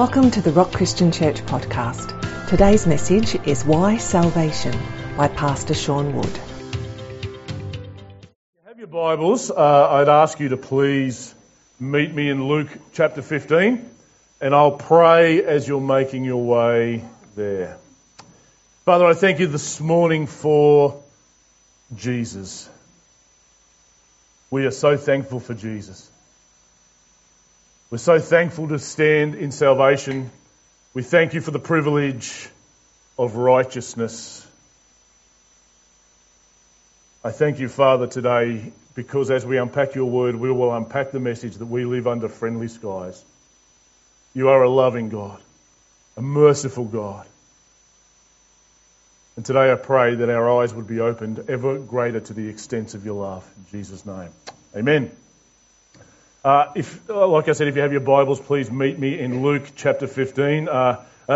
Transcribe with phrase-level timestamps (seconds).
[0.00, 2.48] Welcome to the Rock Christian Church podcast.
[2.48, 4.74] Today's message is Why Salvation
[5.14, 6.40] by Pastor Sean Wood.
[8.66, 9.50] Have your Bibles.
[9.50, 11.34] Uh, I'd ask you to please
[11.78, 13.84] meet me in Luke chapter 15,
[14.40, 17.04] and I'll pray as you're making your way
[17.36, 17.76] there.
[18.86, 20.98] Father, I thank you this morning for
[21.94, 22.70] Jesus.
[24.50, 26.10] We are so thankful for Jesus.
[27.90, 30.30] We're so thankful to stand in salvation.
[30.94, 32.48] We thank you for the privilege
[33.18, 34.46] of righteousness.
[37.24, 41.18] I thank you, Father, today because as we unpack your word, we will unpack the
[41.18, 43.24] message that we live under friendly skies.
[44.34, 45.40] You are a loving God,
[46.16, 47.26] a merciful God.
[49.34, 52.94] And today I pray that our eyes would be opened ever greater to the extent
[52.94, 53.50] of your love.
[53.56, 54.30] In Jesus' name.
[54.76, 55.10] Amen.
[56.42, 59.42] Uh, if, uh, like I said, if you have your Bibles, please meet me in
[59.42, 60.68] Luke chapter 15.
[60.68, 61.34] Uh, a,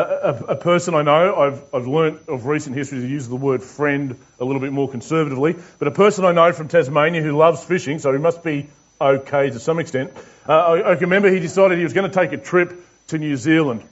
[0.49, 4.19] a, person I know, I've, I've learnt of recent history to use the word friend
[4.41, 7.99] a little bit more conservatively, but a person I know from Tasmania who loves fishing,
[7.99, 10.11] so he must be okay to some extent.
[10.49, 12.75] Uh, I, I, remember he decided he was going to take a trip
[13.09, 13.85] to New Zealand.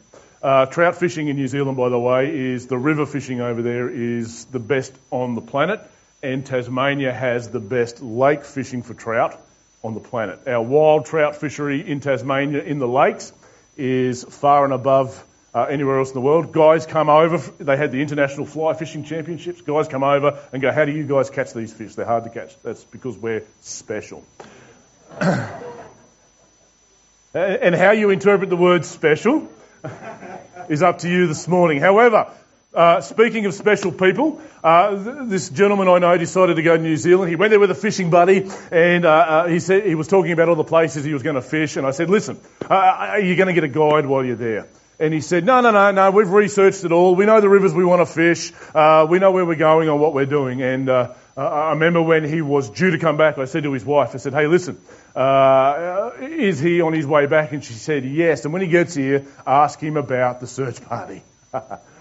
[0.42, 3.90] Uh, trout fishing in New Zealand, by the way, is the river fishing over there
[3.90, 5.80] is the best on the planet,
[6.22, 9.38] and Tasmania has the best lake fishing for trout
[9.82, 10.46] on the planet.
[10.46, 13.32] Our wild trout fishery in Tasmania in the lakes
[13.76, 15.24] is far and above
[15.54, 16.52] uh, anywhere else in the world.
[16.52, 19.60] Guys come over, they had the International Fly Fishing Championships.
[19.60, 21.94] Guys come over and go, How do you guys catch these fish?
[21.94, 22.54] They're hard to catch.
[22.62, 24.24] That's because we're special.
[27.34, 29.50] and how you interpret the word special
[30.68, 31.80] is up to you this morning.
[31.80, 32.30] However,
[32.74, 36.82] uh, speaking of special people, uh, th- this gentleman I know decided to go to
[36.82, 37.28] New Zealand.
[37.28, 40.32] He went there with a fishing buddy, and uh, uh he said he was talking
[40.32, 41.76] about all the places he was going to fish.
[41.76, 44.68] And I said, "Listen, uh, are you going to get a guide while you're there?"
[44.98, 46.10] And he said, "No, no, no, no.
[46.12, 47.14] We've researched it all.
[47.14, 48.52] We know the rivers we want to fish.
[48.74, 52.70] we know where we're going and what we're doing." And I remember when he was
[52.70, 54.80] due to come back, I said to his wife, "I said, hey, listen."
[55.14, 57.52] is he on his way back?
[57.52, 58.44] And she said, yes.
[58.44, 61.22] And when he gets here, ask him about the search party.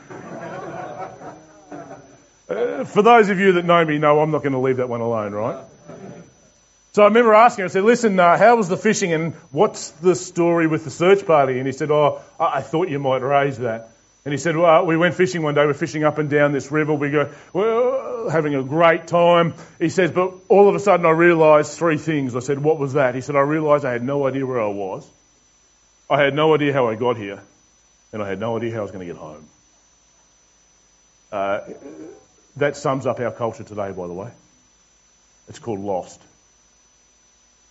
[2.51, 4.89] Uh, for those of you that know me, know I'm not going to leave that
[4.89, 5.63] one alone, right?
[6.91, 9.91] So I remember asking him, I said, listen, uh, how was the fishing and what's
[9.91, 11.57] the story with the search party?
[11.57, 13.87] And he said, oh, I thought you might raise that.
[14.25, 16.71] And he said, well, we went fishing one day, we're fishing up and down this
[16.71, 19.53] river, we go, we're having a great time.
[19.79, 22.35] He says, but all of a sudden I realised three things.
[22.35, 23.15] I said, what was that?
[23.15, 25.09] He said, I realised I had no idea where I was.
[26.09, 27.41] I had no idea how I got here.
[28.11, 29.47] And I had no idea how I was going to get home.
[31.31, 31.61] Uh,
[32.57, 34.29] that sums up our culture today, by the way.
[35.47, 36.21] It's called lost.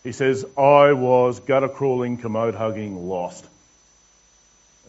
[0.03, 3.47] He says, I was gutter crawling, commode hugging, lost.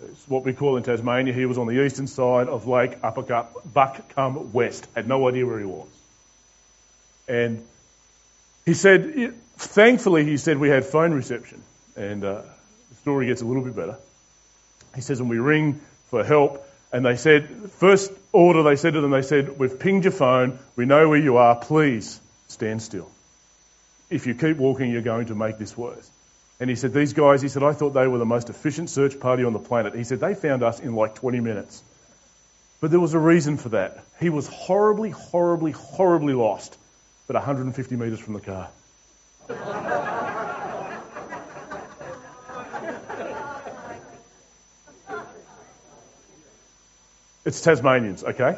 [0.03, 1.33] It's what we call in Tasmania.
[1.33, 4.87] He was on the eastern side of Lake Upper Guck Buckcombe West.
[4.95, 5.87] Had no idea where he was.
[7.27, 7.63] And
[8.65, 11.61] he said, thankfully, he said we had phone reception.
[11.95, 12.41] And uh,
[12.89, 13.97] the story gets a little bit better.
[14.95, 16.67] He says, when we ring for help.
[16.93, 17.47] And they said,
[17.79, 21.19] first order they said to them, they said, we've pinged your phone, we know where
[21.19, 23.09] you are, please stand still.
[24.09, 26.09] If you keep walking, you're going to make this worse.
[26.59, 29.19] And he said, these guys, he said, I thought they were the most efficient search
[29.19, 29.95] party on the planet.
[29.95, 31.81] He said, they found us in like 20 minutes.
[32.81, 34.03] But there was a reason for that.
[34.19, 36.77] He was horribly, horribly, horribly lost,
[37.25, 38.69] but 150 metres from the car.
[47.43, 48.55] It's Tasmanians, okay?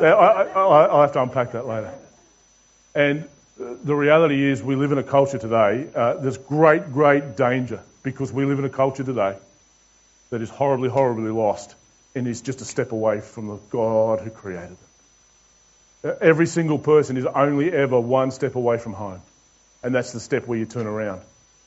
[0.00, 1.94] I, will have to unpack that later.
[2.94, 3.26] And
[3.56, 8.30] the reality is, we live in a culture today, uh, there's great, great danger because
[8.30, 9.36] we live in a culture today
[10.28, 11.74] that is horribly, horribly lost
[12.14, 14.76] and is just a step away from the God who created
[16.02, 16.16] them.
[16.20, 19.22] Every single person is only ever one step away from home.
[19.82, 21.22] And that's the step where you turn around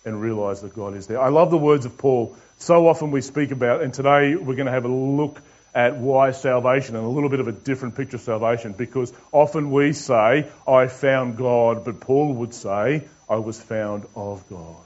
[0.06, 1.19] and realize that God is there.
[1.19, 2.36] I love the words of Paul.
[2.59, 5.42] So often we speak about, and today we're going to have a look
[5.74, 9.71] at why salvation and a little bit of a different picture of salvation because often
[9.71, 14.77] we say, I found God, but Paul would say, I was found of God.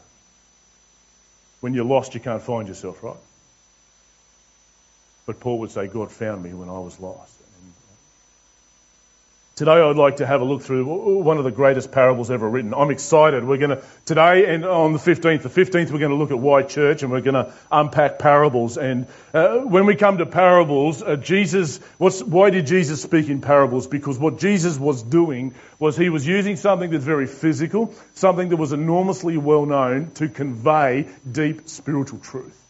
[1.61, 3.15] When you're lost, you can't find yourself, right?
[5.25, 7.42] But Paul would say, God found me when I was lost.
[9.55, 12.73] Today I'd like to have a look through one of the greatest parables ever written.
[12.73, 13.43] I'm excited.
[13.43, 16.39] We're going to, today and on the 15th, the 15th we're going to look at
[16.39, 18.79] why Church and we're going to unpack parables.
[18.79, 23.85] And uh, when we come to parables, uh, Jesus, why did Jesus speak in parables?
[23.85, 28.57] Because what Jesus was doing was he was using something that's very physical, something that
[28.57, 32.62] was enormously well known to convey deep spiritual truth.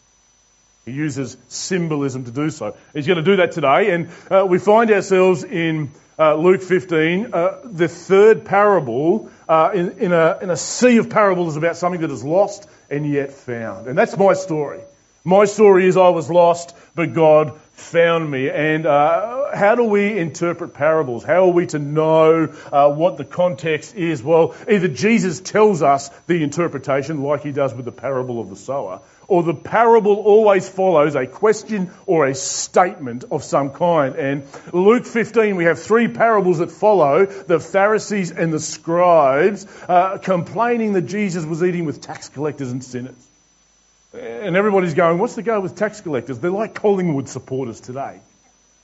[0.85, 2.75] He uses symbolism to do so.
[2.93, 7.33] He's going to do that today, and uh, we find ourselves in uh, Luke 15,
[7.33, 12.01] uh, the third parable uh, in, in, a, in a sea of parables about something
[12.01, 13.87] that is lost and yet found.
[13.87, 14.81] And that's my story.
[15.23, 18.49] My story is I was lost, but God found me.
[18.49, 21.23] And uh, how do we interpret parables?
[21.23, 24.21] How are we to know uh, what the context is?
[24.21, 28.55] Well, either Jesus tells us the interpretation, like he does with the parable of the
[28.55, 34.15] sower, or the parable always follows a question or a statement of some kind.
[34.15, 40.19] And Luke 15, we have three parables that follow the Pharisees and the scribes uh,
[40.19, 43.15] complaining that Jesus was eating with tax collectors and sinners.
[44.13, 46.37] And everybody's going, what's the go with tax collectors?
[46.37, 48.19] They're like Collingwood supporters today.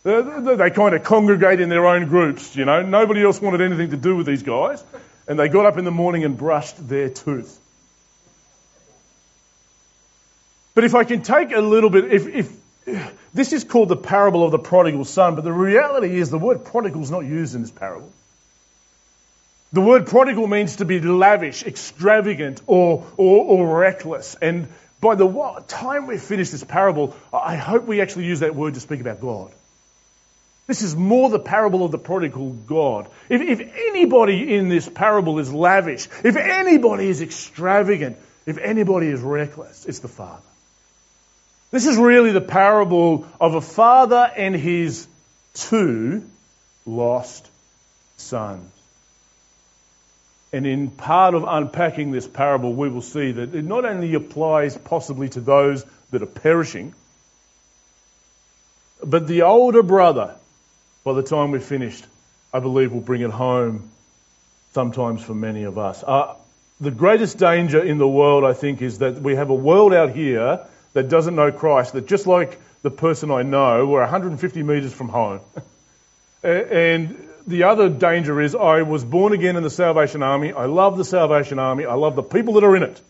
[0.03, 2.81] They, kind of congregate in their own groups, you know.
[2.81, 4.83] Nobody else wanted anything to do with these guys.
[5.27, 7.59] And they got up in the morning and brushed their tooth.
[10.73, 12.51] But if I can take a little bit, if, if
[13.33, 16.65] this is called the parable of the prodigal son, but the reality is the word
[16.65, 18.11] prodigal is not used in this parable.
[19.73, 24.35] The word prodigal means to be lavish, extravagant, or, or, or reckless.
[24.41, 24.69] And
[25.01, 28.79] by the time we finish this parable, I hope we actually use that word to
[28.79, 29.51] speak about God.
[30.67, 33.07] This is more the parable of the prodigal God.
[33.27, 39.21] If, if, anybody in this parable is lavish, if anybody is extravagant, if anybody is
[39.21, 40.43] reckless, it's the Father.
[41.71, 45.07] This is really the parable of a father and his
[45.53, 46.23] two
[46.85, 47.47] lost
[48.17, 48.71] sons.
[50.51, 54.77] And in part of unpacking this parable, we will see that it not only applies
[54.77, 56.93] possibly to those that are perishing,
[59.03, 60.35] but the older brother,
[61.03, 62.05] by the time we're finished,
[62.51, 63.91] I believe will bring it home
[64.73, 66.03] sometimes for many of us.
[66.03, 66.35] Uh,
[66.81, 70.11] the greatest danger in the world, I think, is that we have a world out
[70.11, 74.93] here that doesn't know Christ, that just like the person I know, we're 150 metres
[74.93, 75.41] from home.
[76.43, 80.53] and the other danger is I was born again in the Salvation Army.
[80.53, 81.85] I love the Salvation Army.
[81.85, 83.01] I love the people that are in it.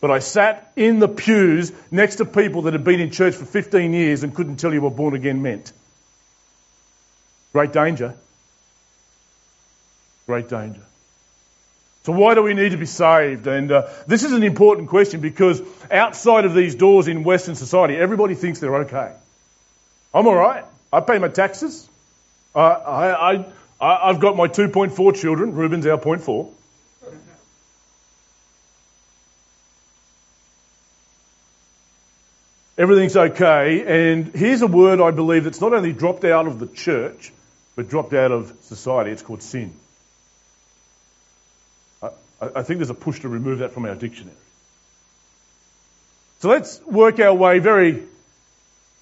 [0.00, 3.44] But I sat in the pews next to people that had been in church for
[3.44, 5.72] 15 years and couldn't tell you what born again meant.
[7.52, 8.14] Great danger.
[10.26, 10.82] Great danger.
[12.04, 13.46] So why do we need to be saved?
[13.46, 17.96] And uh, this is an important question because outside of these doors in Western society,
[17.96, 19.12] everybody thinks they're okay.
[20.14, 20.64] I'm all right.
[20.92, 21.88] I pay my taxes.
[22.54, 23.44] Uh, I, I,
[23.80, 25.54] I've got my 2.4 children.
[25.54, 26.52] Ruben's our 0.4.
[32.76, 34.12] Everything's okay.
[34.12, 37.32] And here's a word I believe that's not only dropped out of the church,
[37.74, 39.10] but dropped out of society.
[39.10, 39.72] It's called sin.
[42.02, 42.10] I,
[42.40, 44.36] I think there's a push to remove that from our dictionary.
[46.40, 48.04] So let's work our way very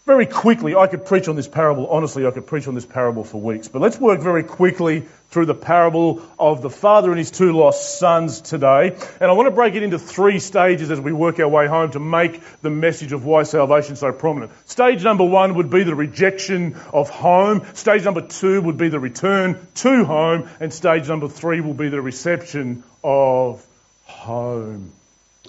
[0.07, 3.25] very quickly, I could preach on this parable, honestly, I could preach on this parable
[3.25, 7.33] for weeks, but let's work very quickly through the parable of the father and his
[7.33, 8.97] two lost sons today.
[9.21, 11.91] And I want to break it into three stages as we work our way home
[11.91, 14.53] to make the message of why salvation so prominent.
[14.69, 17.67] Stage number one would be the rejection of home.
[17.75, 20.49] Stage number two would be the return to home.
[20.61, 23.67] And stage number three will be the reception of
[24.05, 24.93] home.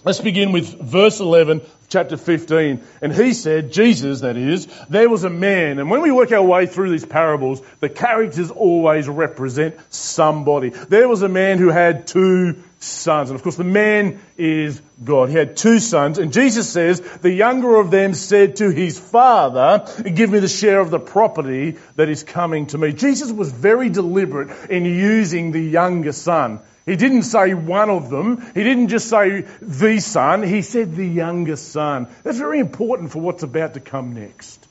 [0.07, 2.81] Let's begin with verse 11 chapter 15.
[3.01, 5.79] And he said, Jesus, that is, there was a man.
[5.79, 10.69] And when we work our way through these parables, the characters always represent somebody.
[10.69, 13.31] There was a man who had two sons.
[13.31, 15.27] And of course, the man is God.
[15.27, 16.19] He had two sons.
[16.19, 20.79] And Jesus says, the younger of them said to his father, give me the share
[20.79, 22.93] of the property that is coming to me.
[22.93, 26.61] Jesus was very deliberate in using the younger son.
[26.87, 28.39] He didn't say one of them.
[28.55, 30.41] He didn't just say the son.
[30.41, 32.07] He said the youngest son.
[32.23, 34.65] That's very important for what's about to come next.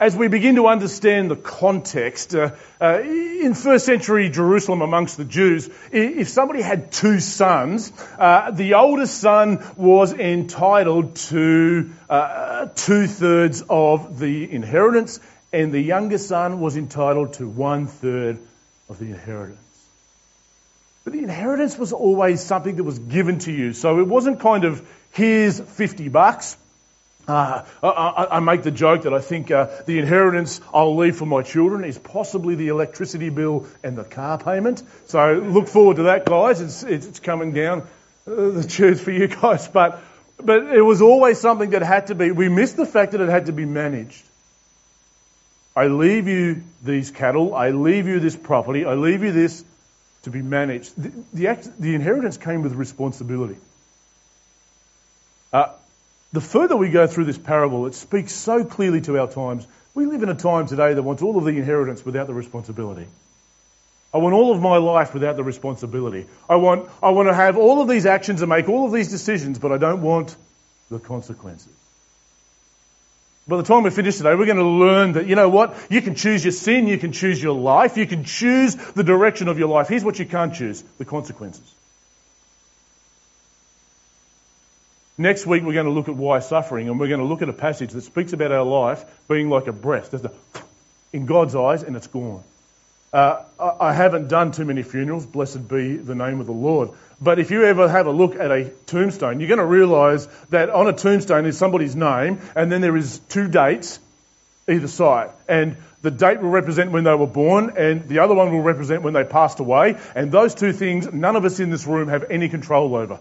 [0.00, 5.24] As we begin to understand the context, uh, uh, in first century Jerusalem amongst the
[5.24, 13.06] Jews, if somebody had two sons, uh, the oldest son was entitled to uh, two
[13.06, 15.20] thirds of the inheritance,
[15.52, 18.38] and the younger son was entitled to one third
[18.88, 19.69] of the inheritance.
[21.04, 23.72] But the inheritance was always something that was given to you.
[23.72, 26.56] So it wasn't kind of, here's 50 bucks.
[27.26, 31.26] Uh, I, I, make the joke that I think uh, the inheritance I'll leave for
[31.26, 34.82] my children is possibly the electricity bill and the car payment.
[35.06, 36.60] So look forward to that, guys.
[36.60, 37.82] It's, it's coming down
[38.26, 39.68] uh, the tubes for you guys.
[39.68, 40.02] But,
[40.38, 43.28] but it was always something that had to be, we missed the fact that it
[43.28, 44.24] had to be managed.
[45.76, 47.54] I leave you these cattle.
[47.54, 48.84] I leave you this property.
[48.84, 49.64] I leave you this
[50.22, 50.92] to be managed.
[50.96, 53.56] The, the, act, the inheritance came with responsibility.
[55.52, 55.72] Uh,
[56.32, 59.66] the further we go through this parable, it speaks so clearly to our times.
[59.94, 63.06] We live in a time today that wants all of the inheritance without the responsibility.
[64.12, 66.26] I want all of my life without the responsibility.
[66.48, 69.08] I want, I want to have all of these actions and make all of these
[69.08, 70.36] decisions, but I don't want
[70.90, 71.72] the consequences.
[73.50, 75.74] By the time we finish today, we're going to learn that, you know what?
[75.90, 79.48] You can choose your sin, you can choose your life, you can choose the direction
[79.48, 79.88] of your life.
[79.88, 81.74] Here's what you can't choose the consequences.
[85.18, 87.48] Next week, we're going to look at why suffering, and we're going to look at
[87.48, 90.12] a passage that speaks about our life being like a breath.
[90.12, 90.32] There's a,
[91.12, 92.44] in God's eyes, and it's gone.
[93.12, 96.90] Uh, I haven't done too many funerals, blessed be the name of the Lord.
[97.20, 100.70] But if you ever have a look at a tombstone, you're going to realise that
[100.70, 103.98] on a tombstone is somebody's name, and then there is two dates
[104.68, 105.30] either side.
[105.48, 109.02] And the date will represent when they were born, and the other one will represent
[109.02, 109.98] when they passed away.
[110.14, 113.18] And those two things, none of us in this room have any control over.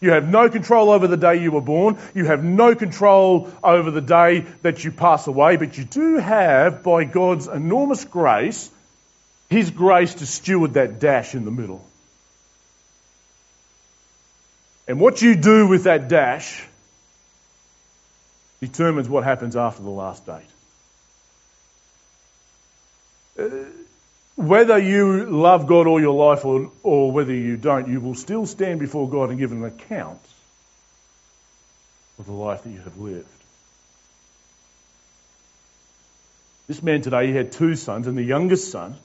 [0.00, 1.96] You have no control over the day you were born.
[2.12, 6.82] You have no control over the day that you pass away, but you do have,
[6.82, 8.68] by God's enormous grace,
[9.52, 11.84] his grace to steward that dash in the middle.
[14.88, 16.64] And what you do with that dash
[18.60, 20.42] determines what happens after the last date.
[23.38, 23.48] Uh,
[24.36, 28.46] whether you love God all your life or, or whether you don't, you will still
[28.46, 30.20] stand before God and give an account
[32.18, 33.26] of the life that you have lived.
[36.66, 38.96] This man today, he had two sons, and the youngest son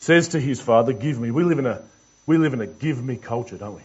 [0.00, 1.30] says to his father, Give me.
[1.30, 1.80] We live in a,
[2.26, 3.82] we live in a give me culture, don't we?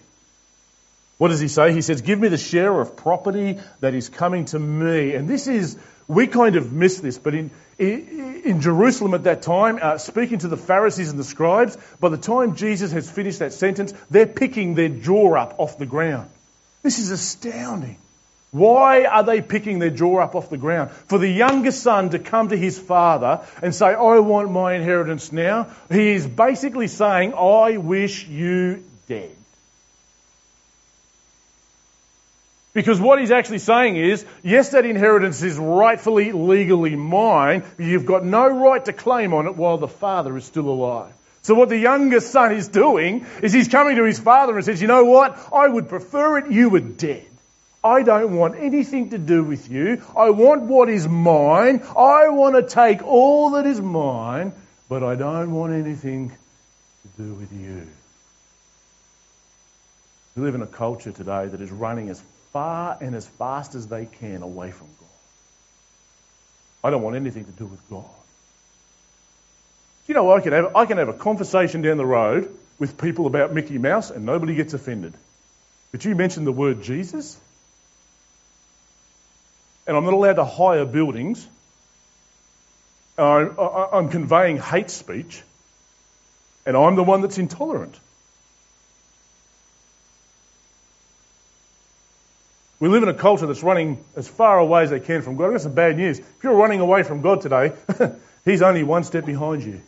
[1.17, 1.71] What does he say?
[1.71, 5.13] He says, Give me the share of property that is coming to me.
[5.13, 9.79] And this is, we kind of miss this, but in, in, Jerusalem at that time,
[9.81, 13.53] uh, speaking to the Pharisees and the scribes, by the time Jesus has finished that
[13.53, 16.29] sentence, they're picking their jaw up off the ground.
[16.83, 17.97] This is astounding.
[18.51, 20.91] Why are they picking their jaw up off the ground?
[20.91, 25.31] For the younger son to come to his father and say, I want my inheritance
[25.31, 25.67] now.
[25.91, 29.35] He is basically saying, I wish you dead.
[32.75, 38.05] Because what he's actually saying is, yes, that inheritance is rightfully, legally mine, but you've
[38.05, 41.13] got no right to claim on it while the father is still alive.
[41.41, 44.81] So what the younger son is doing is he's coming to his father and says,
[44.81, 45.39] you know what?
[45.53, 47.25] I would prefer it you were dead.
[47.85, 50.01] I don't want anything to do with you.
[50.17, 51.83] I want what is mine.
[51.95, 54.53] I want to take all that is mine,
[54.89, 57.87] but I don't want anything to do with you.
[60.35, 62.19] We live in a culture today that is running as
[62.51, 65.09] far and as fast as they can away from God.
[66.83, 68.05] I don't want anything to do with God.
[70.07, 72.49] You know, I can have, I can have a conversation down the road
[72.79, 75.13] with people about Mickey Mouse and nobody gets offended.
[75.91, 77.39] But you mention the word Jesus,
[79.87, 81.47] and I'm not allowed to hire buildings.
[83.17, 85.41] Uh, uh, uh, I'm conveying hate speech,
[86.65, 87.97] and I'm the one that's intolerant.
[92.79, 95.45] We live in a culture that's running as far away as they can from God.
[95.45, 96.19] I've got some bad news.
[96.19, 97.71] If you're running away from God today,
[98.45, 99.81] He's only one step behind you.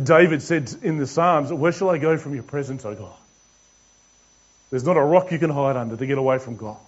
[0.00, 3.16] David said in the Psalms, Where shall I go from your presence, O God?
[4.70, 6.78] There's not a rock you can hide under to get away from God.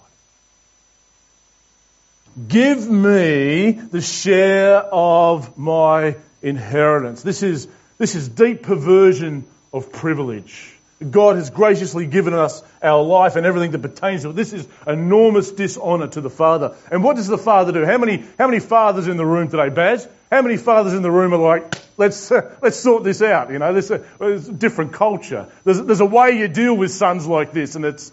[2.35, 7.23] Give me the share of my inheritance.
[7.23, 10.73] This is, this is deep perversion of privilege.
[11.11, 14.35] God has graciously given us our life and everything that pertains to it.
[14.35, 16.75] This is enormous dishonour to the Father.
[16.91, 17.85] And what does the Father do?
[17.85, 20.07] How many, how many fathers in the room today, Baz?
[20.29, 23.49] How many fathers in the room are like, let's, uh, let's sort this out?
[23.49, 25.49] You know, there's a, there's a different culture.
[25.63, 28.11] There's, there's a way you deal with sons like this and it's,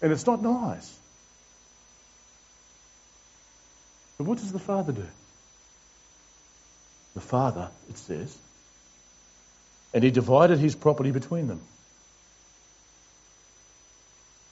[0.00, 0.93] and it's not nice.
[4.18, 5.06] But what does the father do?
[7.14, 8.36] The father, it says,
[9.92, 11.60] and he divided his property between them.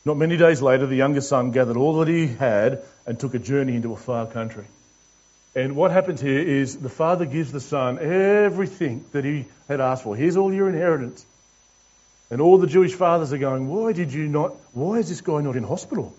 [0.04, 3.38] Not many days later, the younger son gathered all that he had and took a
[3.38, 4.64] journey into a far country.
[5.54, 10.02] And what happens here is the father gives the son everything that he had asked
[10.02, 10.16] for.
[10.16, 11.25] Here's all your inheritance.
[12.31, 14.54] And all the Jewish fathers are going, Why did you not?
[14.73, 16.14] Why is this guy not in hospital?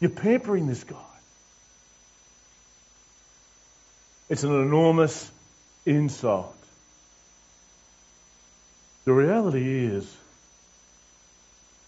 [0.00, 1.09] You're pampering this guy.
[4.30, 5.28] It's an enormous
[5.84, 6.56] insult.
[9.04, 10.16] The reality is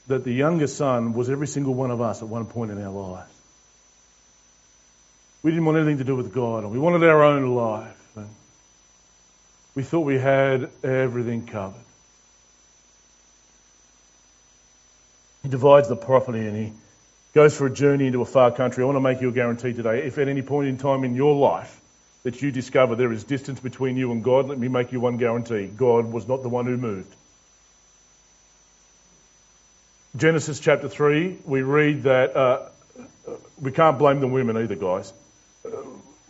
[0.09, 2.91] that the younger son was every single one of us at one point in our
[2.91, 3.31] lives.
[5.45, 8.17] We didn't want anything to do with God, and we wanted our own life.
[8.17, 8.29] And
[9.77, 11.79] we thought we had everything covered.
[15.45, 16.73] He divides the property and he
[17.35, 18.83] goes for a journey into a far country.
[18.83, 20.07] I want to make you a guarantee today.
[20.07, 21.82] If at any point in time in your life
[22.23, 25.17] that you discover there is distance between you and God, let me make you one
[25.17, 25.67] guarantee.
[25.67, 27.13] God was not the one who moved.
[30.15, 32.69] Genesis chapter 3, we read that uh,
[33.61, 35.13] we can't blame the women either, guys.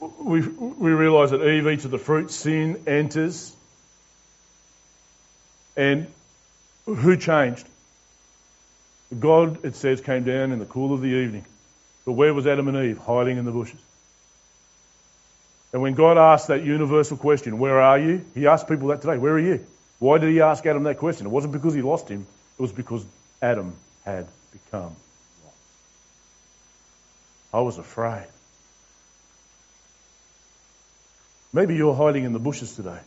[0.01, 3.55] We, we realise that Eve eats of the fruit, sin enters.
[5.77, 6.07] And
[6.87, 7.67] who changed?
[9.19, 11.45] God, it says, came down in the cool of the evening.
[12.05, 12.99] But where was Adam and Eve?
[12.99, 13.79] Hiding in the bushes.
[15.73, 18.25] And when God asked that universal question, where are you?
[18.35, 19.67] He asked people that today, where are you?
[19.99, 21.27] Why did he ask Adam that question?
[21.27, 22.27] It wasn't because he lost him.
[22.59, 23.05] It was because
[23.41, 23.75] Adam
[24.05, 24.95] had become
[25.45, 25.57] lost.
[27.55, 28.27] I was afraid.
[31.55, 32.99] Maybe you're hiding in the bushes today.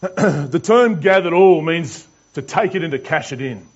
[0.00, 3.66] the term gathered all means to take it and to cash it in.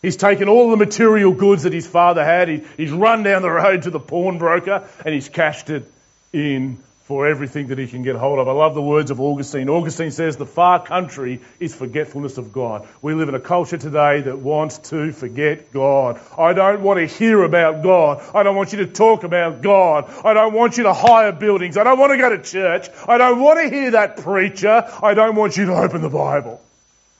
[0.00, 3.50] He's taken all the material goods that his father had, he, he's run down the
[3.50, 5.90] road to the pawnbroker, and he's cashed it
[6.32, 6.78] in
[7.08, 8.48] for everything that he can get hold of.
[8.48, 9.70] I love the words of Augustine.
[9.70, 12.86] Augustine says, The far country is forgetfulness of God.
[13.00, 16.20] We live in a culture today that wants to forget God.
[16.36, 18.22] I don't want to hear about God.
[18.34, 20.12] I don't want you to talk about God.
[20.22, 21.78] I don't want you to hire buildings.
[21.78, 22.90] I don't want to go to church.
[23.08, 24.84] I don't want to hear that preacher.
[25.02, 26.62] I don't want you to open the Bible.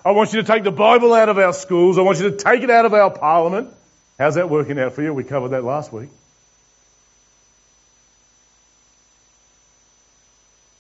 [0.05, 1.99] I want you to take the Bible out of our schools.
[1.99, 3.75] I want you to take it out of our parliament.
[4.19, 5.13] How's that working out for you?
[5.13, 6.09] We covered that last week.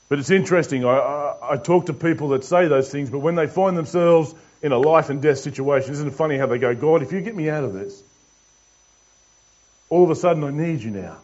[0.08, 0.84] But it's interesting.
[0.84, 4.34] I, I, I, talk to people that say those things, but when they find themselves
[4.62, 7.20] in a life and death situation, isn't it funny how they go, God, if you
[7.20, 8.02] get me out of this,
[9.90, 11.18] all of a sudden I need you now.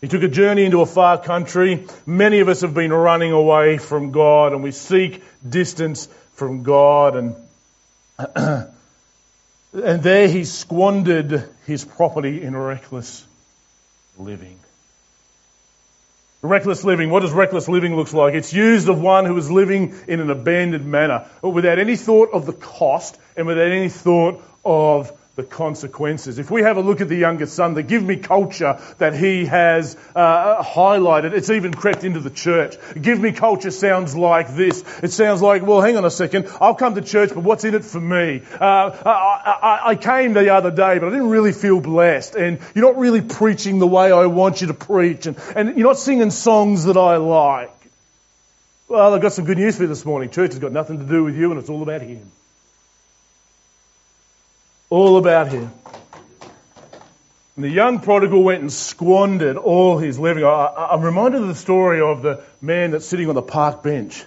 [0.00, 1.86] He took a journey into a far country.
[2.06, 6.08] Many of us have been running away from God and we seek distance
[6.40, 7.16] from God.
[7.16, 7.36] And,
[9.74, 13.26] and there he squandered his property in reckless
[14.18, 14.58] living.
[16.40, 17.10] Reckless living.
[17.10, 18.32] What does reckless living look like?
[18.32, 22.46] It's used of one who is living in an abandoned manner, without any thought of
[22.46, 26.38] the cost and without any thought of the consequences.
[26.38, 29.46] If we have a look at the younger son, the give me culture that he
[29.46, 32.76] has uh, highlighted, it's even crept into the church.
[33.00, 34.84] Give me culture sounds like this.
[35.02, 37.74] It sounds like, well, hang on a second, I'll come to church, but what's in
[37.74, 38.42] it for me?
[38.60, 42.58] Uh, I, I, I came the other day, but I didn't really feel blessed, and
[42.74, 45.98] you're not really preaching the way I want you to preach, and, and you're not
[45.98, 47.74] singing songs that I like.
[48.88, 50.30] Well, I've got some good news for you this morning.
[50.30, 52.30] Church has got nothing to do with you, and it's all about Him
[54.90, 55.72] all about him.
[57.56, 60.44] And the young prodigal went and squandered all his living.
[60.44, 64.24] I, am reminded of the story of the man that's sitting on the park bench.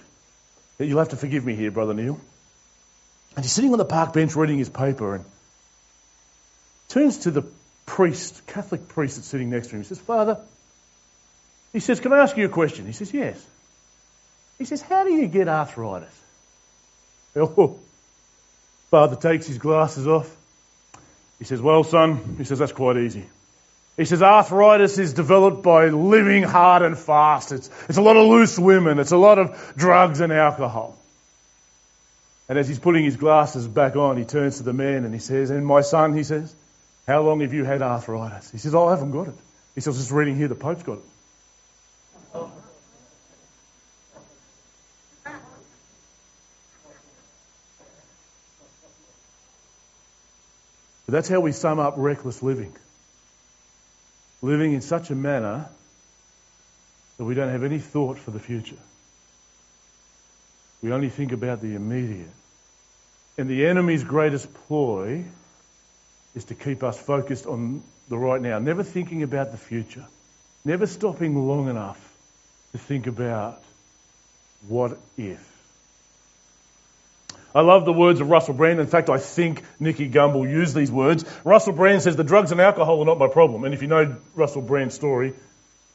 [0.79, 2.19] You'll have to forgive me here, Brother Neil.
[3.35, 5.25] And he's sitting on the park bench reading his paper and
[6.89, 7.43] turns to the
[7.85, 9.81] priest, Catholic priest that's sitting next to him.
[9.81, 10.39] He says, Father,
[11.71, 12.85] he says, Can I ask you a question?
[12.85, 13.43] He says, Yes.
[14.59, 16.13] He says, How do you get arthritis?
[17.35, 17.79] Oh,
[18.91, 20.33] Father takes his glasses off
[21.43, 23.25] he says, Well, son, he says, that's quite easy.
[23.97, 27.51] He says, arthritis is developed by living hard and fast.
[27.51, 28.97] It's, it's a lot of loose women.
[28.97, 30.97] It's a lot of drugs and alcohol.
[32.47, 35.19] And as he's putting his glasses back on, he turns to the man and he
[35.19, 36.55] says, And my son, he says,
[37.05, 38.49] how long have you had arthritis?
[38.49, 39.35] He says, oh, I haven't got it.
[39.75, 42.47] He says, just reading here, the Pope's got it.
[51.13, 52.75] That's how we sum up reckless living.
[54.41, 55.67] Living in such a manner
[57.17, 58.79] that we don't have any thought for the future.
[60.81, 62.33] We only think about the immediate.
[63.37, 65.23] And the enemy's greatest ploy
[66.35, 70.05] is to keep us focused on the right now, never thinking about the future,
[70.65, 71.99] never stopping long enough
[72.73, 73.61] to think about
[74.67, 75.52] what if.
[77.55, 78.79] I love the words of Russell Brand.
[78.79, 81.23] In fact, I think Nicky Gumbel used these words.
[81.43, 83.63] Russell Brand says, The drugs and alcohol are not my problem.
[83.63, 85.33] And if you know Russell Brand's story,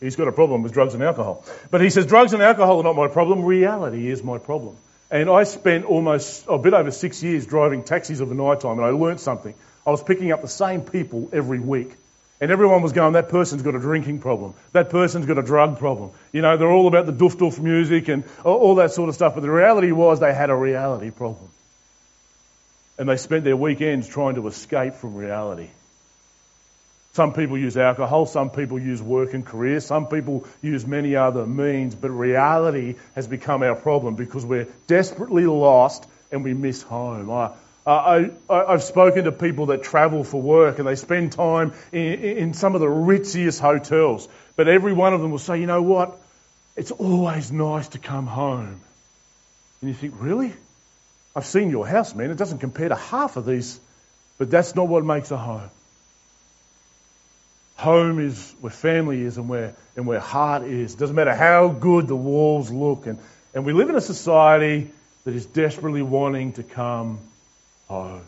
[0.00, 1.44] he's got a problem with drugs and alcohol.
[1.70, 3.44] But he says, Drugs and alcohol are not my problem.
[3.44, 4.76] Reality is my problem.
[5.10, 8.78] And I spent almost a bit over six years driving taxis of the night time,
[8.78, 9.54] and I learnt something.
[9.86, 11.94] I was picking up the same people every week.
[12.40, 14.54] And everyone was going, that person's got a drinking problem.
[14.72, 16.12] That person's got a drug problem.
[16.32, 19.34] You know, they're all about the doof doof music and all that sort of stuff.
[19.34, 21.48] But the reality was they had a reality problem.
[22.96, 25.68] And they spent their weekends trying to escape from reality.
[27.14, 31.46] Some people use alcohol, some people use work and career, some people use many other
[31.46, 37.28] means, but reality has become our problem because we're desperately lost and we miss home.
[37.28, 37.50] I,
[37.88, 42.12] Uh, I, have spoken to people that travel for work and they spend time in,
[42.20, 44.28] in some of the ritziest hotels.
[44.56, 46.20] But every one of them will say, you know what?
[46.76, 48.78] It's always nice to come home.
[49.80, 50.52] And you think, really?
[51.34, 52.30] I've seen your house, man.
[52.30, 53.80] It doesn't compare to half of these.
[54.36, 55.70] But that's not what makes a home.
[57.76, 60.92] Home is where family is and where, and where heart is.
[60.92, 63.06] It doesn't matter how good the walls look.
[63.06, 63.18] And,
[63.54, 64.90] and we live in a society
[65.24, 67.20] that is desperately wanting to come
[67.88, 68.22] home.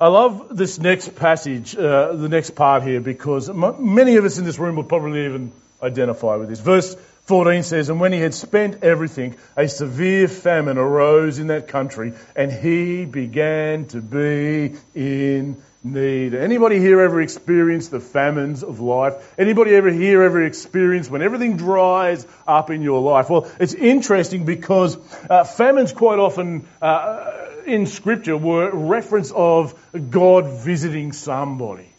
[0.00, 4.38] I love this next passage, uh, the next part here, because m- many of us
[4.38, 6.60] in this room will probably even identify with this.
[6.60, 6.96] Verse
[7.28, 12.14] 14 says, And when he had spent everything, a severe famine arose in that country,
[12.34, 16.34] and he began to be in need.
[16.34, 19.34] Anybody here ever experienced the famines of life?
[19.38, 23.28] Anybody ever here ever experienced when everything dries up in your life?
[23.28, 24.96] Well, it's interesting because
[25.28, 27.30] uh, famines quite often uh,
[27.66, 29.78] in Scripture were reference of
[30.10, 31.92] God visiting somebody.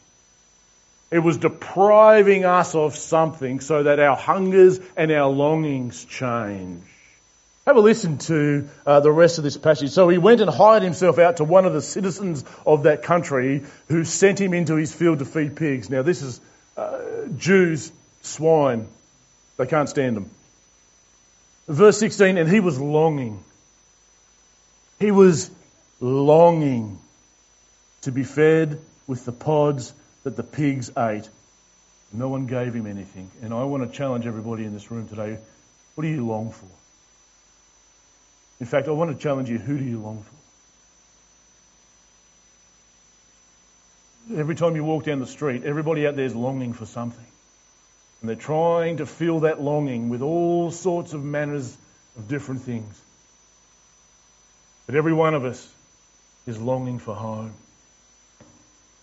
[1.11, 6.83] It was depriving us of something so that our hungers and our longings change.
[7.65, 9.91] Have a listen to uh, the rest of this passage.
[9.91, 13.63] So he went and hired himself out to one of the citizens of that country
[13.87, 15.89] who sent him into his field to feed pigs.
[15.89, 16.41] Now, this is
[16.77, 16.99] uh,
[17.37, 17.91] Jews,
[18.21, 18.87] swine.
[19.57, 20.29] They can't stand them.
[21.67, 23.43] Verse 16, and he was longing.
[24.99, 25.51] He was
[25.99, 26.99] longing
[28.01, 31.29] to be fed with the pods that the pigs ate.
[32.11, 33.29] No one gave him anything.
[33.41, 35.37] And I want to challenge everybody in this room today
[35.99, 36.67] what do you long for?
[38.61, 40.23] In fact, I want to challenge you who do you long
[44.29, 44.39] for?
[44.39, 47.25] Every time you walk down the street, everybody out there is longing for something.
[48.21, 51.77] And they're trying to fill that longing with all sorts of manners
[52.15, 52.97] of different things.
[54.85, 55.69] But every one of us
[56.47, 57.53] is longing for home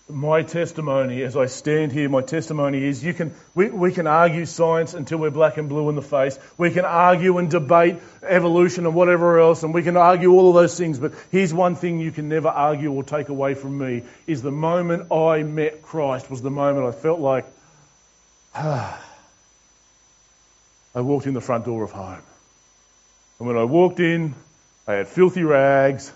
[0.09, 4.47] my testimony as I stand here, my testimony is you can, we, we can argue
[4.47, 6.39] science until we're black and blue in the face.
[6.57, 10.55] We can argue and debate evolution and whatever else, and we can argue all of
[10.55, 11.01] those things.
[11.01, 14.53] But here's one thing you can never argue or take away from me is the
[14.53, 17.47] moment I met Christ was the moment I felt like,
[18.55, 19.03] ah,
[20.95, 22.23] I walked in the front door of home.
[23.39, 24.35] And when I walked in,
[24.87, 26.13] I had filthy rags,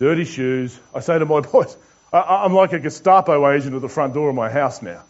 [0.00, 0.78] dirty shoes.
[0.92, 1.76] I say to my boys,
[2.12, 5.02] I, am like a Gestapo agent at the front door of my house now.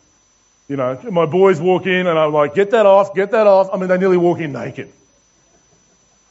[0.68, 3.70] You know, my boys walk in and I'm like, get that off, get that off.
[3.72, 4.92] I mean, they nearly walk in naked.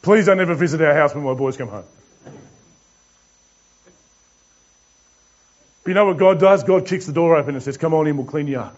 [0.01, 1.83] Please don't ever visit our house when my boys come home.
[5.83, 6.63] But you know what God does?
[6.63, 8.75] God kicks the door open and says, come on in, we'll clean you up.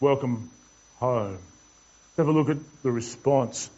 [0.00, 0.50] Welcome
[0.96, 1.32] home.
[1.32, 3.70] Let's have a look at the response.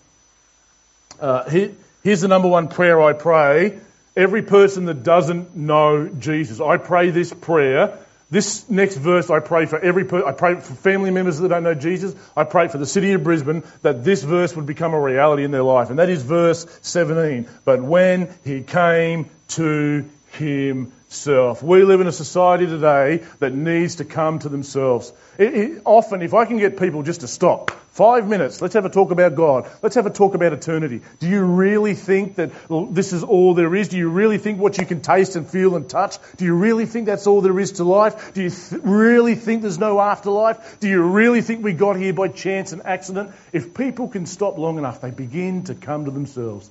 [1.20, 1.72] Uh, here,
[2.02, 3.78] here's the number one prayer I pray
[4.16, 6.60] every person that doesn't know Jesus.
[6.60, 7.98] I pray this prayer.
[8.30, 11.64] This next verse I pray for every per- I pray for family members that don't
[11.64, 12.14] know Jesus.
[12.36, 15.50] I pray for the city of Brisbane that this verse would become a reality in
[15.50, 15.90] their life.
[15.90, 17.48] And that is verse 17.
[17.64, 21.62] But when he came to himself.
[21.62, 25.12] We live in a society today that needs to come to themselves.
[25.38, 28.84] It, it, often, if I can get people just to stop, five minutes, let's have
[28.84, 29.68] a talk about God.
[29.82, 31.02] Let's have a talk about eternity.
[31.18, 32.52] Do you really think that
[32.90, 33.88] this is all there is?
[33.88, 36.16] Do you really think what you can taste and feel and touch?
[36.36, 38.32] Do you really think that's all there is to life?
[38.32, 40.78] Do you th- really think there's no afterlife?
[40.80, 43.32] Do you really think we got here by chance and accident?
[43.52, 46.70] If people can stop long enough, they begin to come to themselves.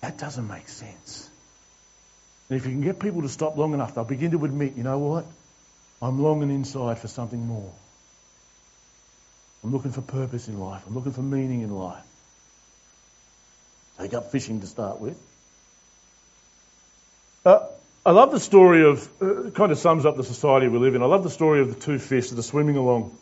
[0.00, 1.25] That doesn't make sense.
[2.48, 4.84] And if you can get people to stop long enough, they'll begin to admit, you
[4.84, 5.26] know what?
[6.00, 7.72] I'm longing inside for something more.
[9.64, 10.82] I'm looking for purpose in life.
[10.86, 12.04] I'm looking for meaning in life.
[13.98, 15.18] Take up fishing to start with.
[17.44, 17.66] Uh,
[18.04, 21.02] I love the story of, uh, kind of sums up the society we live in.
[21.02, 23.16] I love the story of the two fish that are swimming along.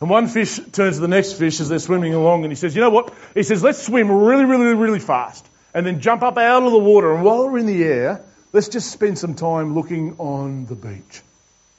[0.00, 2.76] And one fish turns to the next fish as they're swimming along and he says,
[2.76, 3.12] you know what?
[3.34, 6.78] He says, let's swim really, really, really fast and then jump up out of the
[6.78, 7.14] water.
[7.14, 11.22] And while we're in the air, let's just spend some time looking on the beach.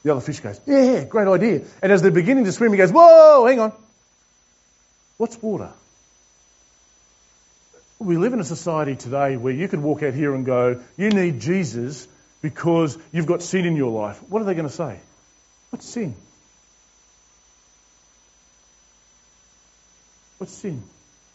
[0.03, 1.61] The other fish goes, yeah, great idea.
[1.81, 3.73] And as they're beginning to swim, he goes, whoa, hang on.
[5.17, 5.71] What's water?
[7.99, 11.09] We live in a society today where you could walk out here and go, you
[11.09, 12.07] need Jesus
[12.41, 14.21] because you've got sin in your life.
[14.29, 14.99] What are they going to say?
[15.71, 16.15] What's sin?
[20.37, 20.81] What's sin?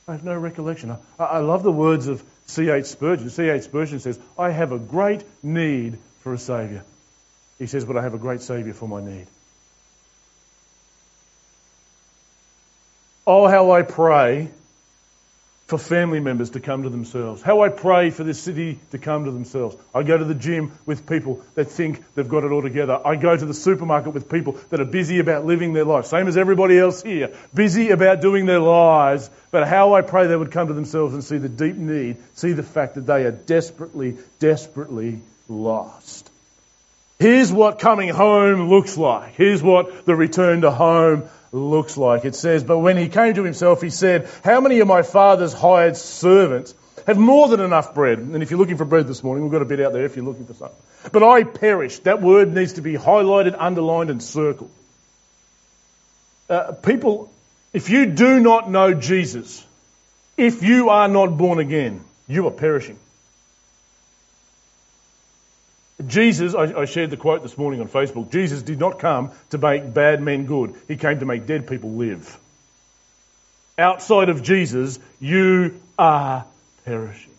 [0.09, 0.91] I have no recollection.
[0.91, 2.87] I, I love the words of C.H.
[2.87, 3.31] Spurgeon.
[3.31, 3.63] C.H.
[3.63, 6.85] Spurgeon says, I have a great need for a Saviour.
[7.59, 9.27] He says, but I have a great Saviour for my need.
[13.27, 14.51] Oh, how I pray
[15.67, 19.25] for family members to come to themselves, how I pray for this city to come
[19.25, 19.77] to themselves.
[19.95, 23.01] I go to the gym with people that think they've got it all together.
[23.03, 26.29] I go to the supermarket with people that are busy about living their life, same
[26.29, 29.31] as everybody else here, busy about doing their lives.
[29.51, 32.53] But how I pray they would come to themselves and see the deep need, see
[32.53, 36.31] the fact that they are desperately, desperately lost.
[37.19, 39.35] Here's what coming home looks like.
[39.35, 42.25] Here's what the return to home looks like.
[42.25, 45.53] It says, But when he came to himself, he said, How many of my father's
[45.53, 46.75] hired servants
[47.07, 48.19] have more than enough bread?
[48.19, 50.17] And if you're looking for bread this morning, we've got a bit out there if
[50.17, 50.79] you're looking for something.
[51.13, 52.01] But I perish.
[52.01, 54.71] That word needs to be highlighted, underlined, and circled.
[56.51, 57.33] Uh, people,
[57.73, 59.65] if you do not know Jesus,
[60.37, 62.99] if you are not born again, you are perishing.
[66.07, 69.59] Jesus, I, I, shared the quote this morning on Facebook Jesus did not come to
[69.59, 72.39] make bad men good, he came to make dead people live.
[73.77, 76.47] Outside of Jesus, you are
[76.85, 77.33] perishing.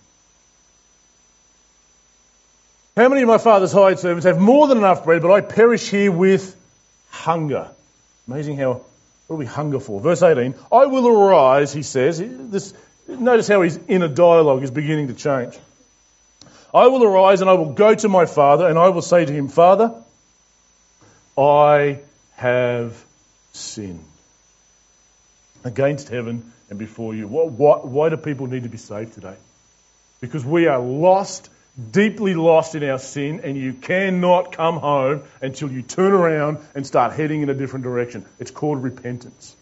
[2.97, 5.89] How many of my father's hired servants have more than enough bread, but I perish
[5.89, 6.56] here with
[7.10, 7.69] hunger?
[8.28, 8.86] Amazing how,
[9.28, 9.99] what do we hunger for?
[9.99, 12.19] Verse 18, I will arise, he says.
[12.19, 12.73] This,
[13.08, 15.58] notice how his inner dialogue is beginning to change.
[16.75, 19.31] I will arise and I will go to my father and I will say to
[19.31, 19.95] him, Father,
[21.38, 21.99] I
[22.33, 23.01] have
[23.53, 24.03] sinned
[25.63, 27.29] against heaven and before you.
[27.29, 29.35] Why, why, do people need to be saved today?
[30.19, 31.49] Because we are lost,
[31.91, 36.85] deeply lost in our sin, and you cannot come home until you turn around and
[36.85, 38.25] start heading in a different direction.
[38.38, 39.55] It's called repentance.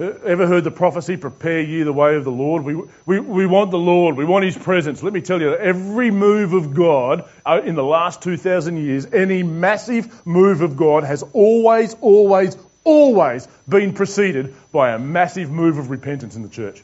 [0.00, 2.62] Ever heard the prophecy, prepare ye the way of the Lord?
[2.62, 4.16] We, we, we want the Lord.
[4.16, 5.02] We want His presence.
[5.02, 9.42] Let me tell you, every move of God uh, in the last 2,000 years, any
[9.42, 15.90] massive move of God has always, always, always been preceded by a massive move of
[15.90, 16.80] repentance in the church.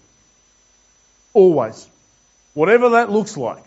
[1.34, 1.88] Always.
[2.54, 3.62] Whatever that looks like.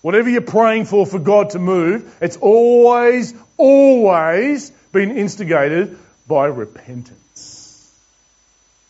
[0.00, 7.55] Whatever you're praying for for God to move, it's always, always been instigated by repentance.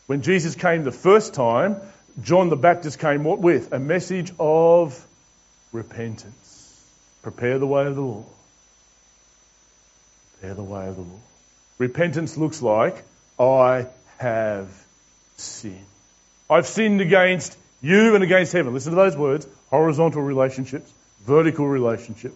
[0.06, 1.76] When Jesus came the first time,
[2.22, 3.72] John the Baptist came what with?
[3.72, 5.04] A message of
[5.72, 6.84] repentance.
[7.22, 8.24] Prepare the way of the Lord.
[10.34, 11.20] Prepare the way of the Lord.
[11.78, 13.02] Repentance looks like,
[13.38, 13.86] I
[14.18, 14.68] have
[15.36, 15.84] sinned.
[16.48, 18.72] I've sinned against you and against heaven.
[18.72, 20.90] Listen to those words horizontal relationships,
[21.26, 22.32] vertical relationship.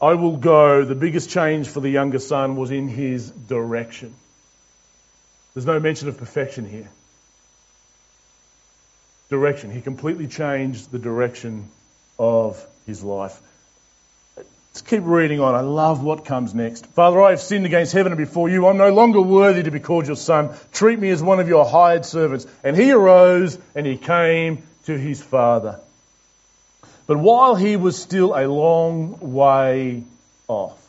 [0.00, 0.84] I will go.
[0.84, 4.14] The biggest change for the younger son was in his direction.
[5.58, 6.88] There's no mention of perfection here.
[9.28, 9.72] Direction.
[9.72, 11.68] He completely changed the direction
[12.16, 13.42] of his life.
[14.36, 15.56] Let's keep reading on.
[15.56, 16.86] I love what comes next.
[16.86, 18.68] Father, I have sinned against heaven and before you.
[18.68, 20.54] I'm no longer worthy to be called your son.
[20.72, 22.46] Treat me as one of your hired servants.
[22.62, 25.80] And he arose and he came to his father.
[27.08, 30.04] But while he was still a long way
[30.46, 30.80] off,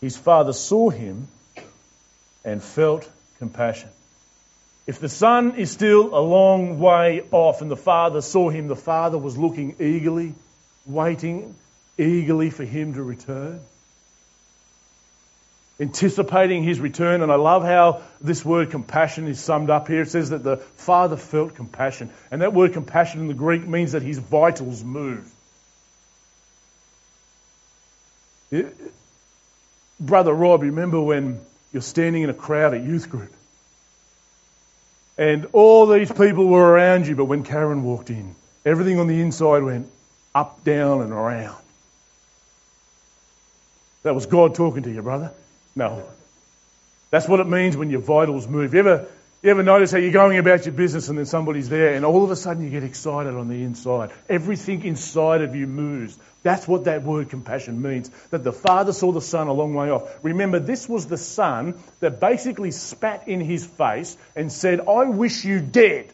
[0.00, 1.28] his father saw him
[2.44, 3.08] and felt
[3.40, 3.88] compassion.
[4.86, 8.76] If the son is still a long way off and the father saw him, the
[8.76, 10.34] father was looking eagerly,
[10.86, 11.54] waiting
[11.98, 13.60] eagerly for him to return,
[15.78, 17.22] anticipating his return.
[17.22, 20.02] And I love how this word compassion is summed up here.
[20.02, 22.10] It says that the father felt compassion.
[22.30, 25.30] And that word compassion in the Greek means that his vitals moved.
[30.00, 31.40] Brother Rob, remember when
[31.72, 33.32] you're standing in a crowd at youth group.
[35.16, 39.20] And all these people were around you, but when Karen walked in, everything on the
[39.20, 39.88] inside went
[40.34, 41.56] up, down, and around.
[44.02, 45.32] That was God talking to you, brother.
[45.76, 46.04] No.
[47.10, 48.72] That's what it means when your vitals move.
[48.72, 49.06] You ever,
[49.42, 52.24] you ever notice how you're going about your business and then somebody's there and all
[52.24, 54.10] of a sudden you get excited on the inside?
[54.28, 56.18] Everything inside of you moves.
[56.42, 58.10] That's what that word compassion means.
[58.30, 60.10] That the father saw the son a long way off.
[60.22, 65.44] Remember, this was the son that basically spat in his face and said, I wish
[65.44, 66.12] you dead.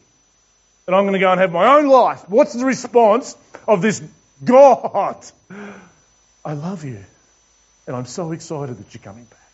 [0.86, 2.28] And I'm going to go and have my own life.
[2.28, 3.36] What's the response
[3.66, 4.02] of this
[4.44, 5.24] God?
[6.44, 7.04] I love you.
[7.88, 9.45] And I'm so excited that you're coming back.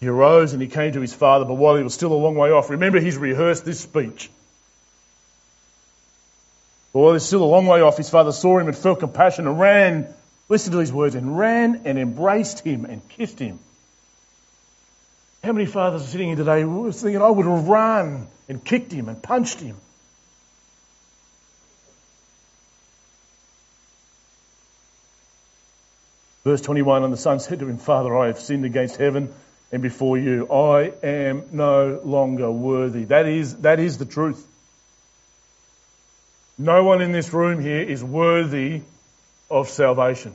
[0.00, 2.34] He arose and he came to his father, but while he was still a long
[2.34, 4.30] way off, remember he's rehearsed this speech.
[6.92, 9.46] But while he's still a long way off, his father saw him and felt compassion
[9.46, 10.12] and ran,
[10.48, 13.58] listen to these words, and ran and embraced him and kissed him.
[15.44, 19.08] How many fathers are sitting here today thinking, I would have run and kicked him
[19.10, 19.76] and punched him?
[26.42, 29.32] Verse 21, and the son said to him, Father, I have sinned against heaven
[29.72, 30.50] and before you.
[30.50, 33.04] I am no longer worthy.
[33.04, 34.46] That is, that is the truth.
[36.58, 38.82] No one in this room here is worthy
[39.50, 40.34] of salvation.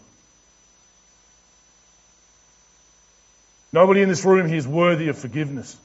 [3.72, 5.78] Nobody in this room here is worthy of forgiveness.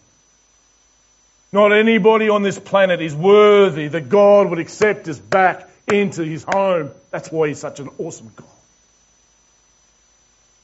[1.53, 6.45] Not anybody on this planet is worthy that God would accept us back into his
[6.45, 6.93] home.
[7.11, 8.47] That's why he's such an awesome God.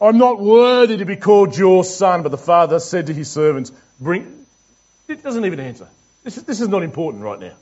[0.00, 3.72] I'm not worthy to be called your son, but the father said to his servants,
[3.98, 4.46] bring,
[5.08, 5.88] it doesn't even answer.
[6.22, 7.52] This is, this is not important right now.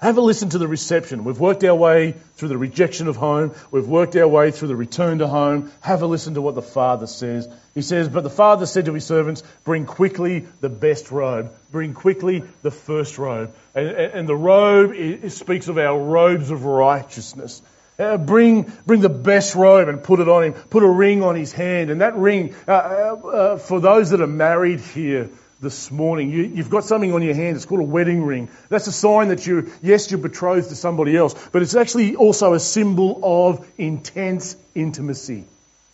[0.00, 1.24] Have a listen to the reception.
[1.24, 3.54] We've worked our way through the rejection of home.
[3.70, 5.70] We've worked our way through the return to home.
[5.80, 7.46] Have a listen to what the father says.
[7.74, 11.52] He says, But the father said to his servants, Bring quickly the best robe.
[11.70, 13.54] Bring quickly the first robe.
[13.74, 17.60] And, and the robe it speaks of our robes of righteousness.
[18.00, 20.52] Uh, bring, bring the best robe and put it on him.
[20.54, 21.90] Put a ring on his hand.
[21.90, 25.28] And that ring, uh, uh, uh for those that are married here,
[25.60, 26.30] this morning.
[26.30, 27.56] You, have got something on your hand.
[27.56, 28.48] It's called a wedding ring.
[28.68, 32.54] That's a sign that you, yes, you're betrothed to somebody else, but it's actually also
[32.54, 35.44] a symbol of intense intimacy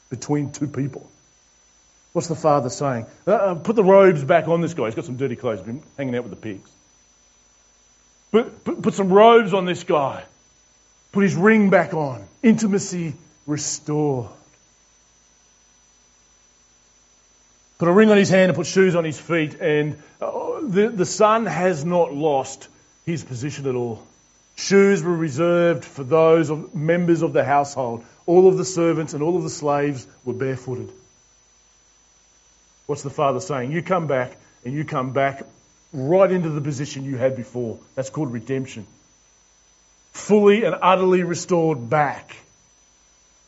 [0.08, 1.08] between two people.
[2.12, 3.06] What's the father saying?
[3.26, 4.86] Uh, uh, put the robes back on this guy.
[4.86, 5.58] He's got some dirty clothes.
[5.58, 6.70] He's been hanging out with the pigs.
[8.30, 10.24] Put, put, put some robes on this guy.
[11.16, 12.22] Put his ring back on.
[12.42, 13.14] Intimacy
[13.46, 14.28] restored.
[17.78, 19.54] put a ring on his hand and put shoes on his feet.
[19.54, 22.68] And uh, the, the son has not lost
[23.06, 24.06] his position at all.
[24.56, 28.04] Shoes were reserved for those of, members of the household.
[28.26, 30.92] All of the servants and all of the slaves were barefooted.
[32.84, 33.72] What's the father saying?
[33.72, 35.46] You come back and you come back
[35.94, 37.78] right into the position you had before.
[37.94, 38.86] That's called redemption.
[40.16, 42.34] Fully and utterly restored back.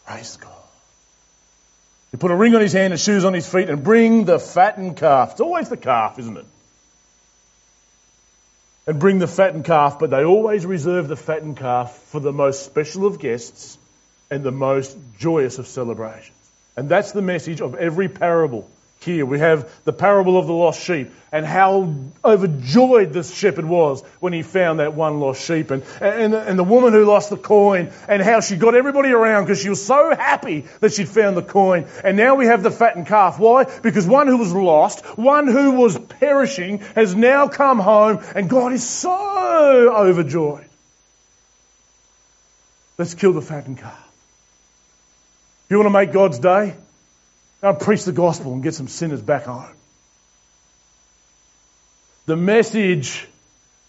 [0.07, 0.53] Praise God.
[2.11, 4.39] He put a ring on his hand and shoes on his feet and bring the
[4.39, 5.33] fattened calf.
[5.33, 6.45] It's always the calf, isn't it?
[8.87, 12.67] And bring the fattened calf, but they always reserve the fattened calf for the most
[12.67, 13.79] special of guests
[14.31, 16.37] and the most joyous of celebrations.
[16.77, 18.69] And that's the message of every parable
[19.01, 24.03] here we have the parable of the lost sheep and how overjoyed this shepherd was
[24.19, 27.37] when he found that one lost sheep and, and, and the woman who lost the
[27.37, 31.37] coin and how she got everybody around because she was so happy that she'd found
[31.37, 31.87] the coin.
[32.03, 33.39] And now we have the fattened calf.
[33.39, 33.65] Why?
[33.83, 38.73] Because one who was lost, one who was perishing has now come home and God
[38.73, 40.69] is so overjoyed.
[42.97, 44.05] Let's kill the fattened calf.
[45.71, 46.75] You want to make God's day?
[47.61, 49.66] Go preach the gospel and get some sinners back home.
[52.27, 53.27] The message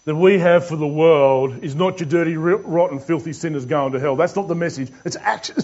[0.06, 4.00] that we have for the world is not your dirty, rotten, filthy sinners going to
[4.00, 4.16] hell.
[4.16, 4.90] That's not the message.
[5.04, 5.56] It's action.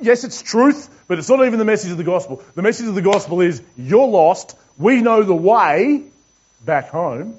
[0.00, 2.42] Yes, it's truth, but it's not even the message of the gospel.
[2.54, 4.56] The message of the gospel is you're lost.
[4.78, 6.04] We know the way
[6.64, 7.34] back home,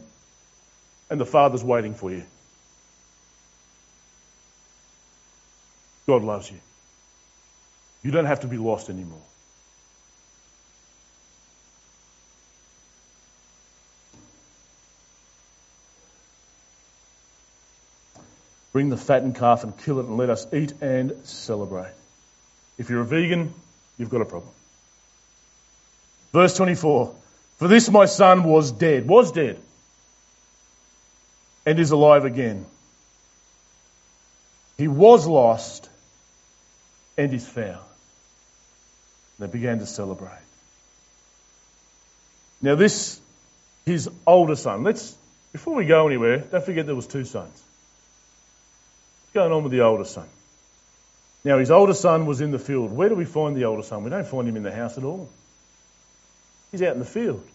[1.10, 2.23] and the Father's waiting for you.
[6.07, 6.60] God loves you.
[8.03, 9.21] You don't have to be lost anymore.
[18.73, 21.91] Bring the fattened calf and kill it and let us eat and celebrate.
[22.77, 23.53] If you're a vegan,
[23.97, 24.51] you've got a problem.
[26.31, 27.13] Verse 24.
[27.57, 29.60] For this my son was dead, was dead,
[31.65, 32.65] and is alive again.
[34.77, 35.89] He was lost
[37.17, 37.86] and is found.
[39.38, 40.31] They began to celebrate.
[42.62, 43.19] Now this,
[43.86, 45.15] his older son, let's,
[45.51, 47.62] before we go anywhere, don't forget there was two sons
[49.34, 50.28] going on with the older son?
[51.44, 52.91] Now, his older son was in the field.
[52.91, 54.04] Where do we find the older son?
[54.04, 55.30] We don't find him in the house at all.
[56.72, 57.46] He's out in the field.